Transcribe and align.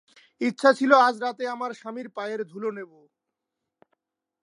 ইচ্ছা 0.41 0.69
ছিল 0.73 0.91
আজ 1.07 1.15
রাতে 1.21 1.43
আমার 1.47 1.71
স্বামীর 1.73 2.07
পায়ের 2.09 2.41
ধুলো 2.45 2.69
নেব। 2.71 2.91